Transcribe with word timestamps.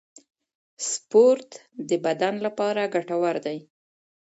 سپورت 0.89 1.49
د 1.89 1.91
بدن 2.05 2.33
لپاره 2.45 2.81
ګټور 2.95 3.35
دی 3.45 3.57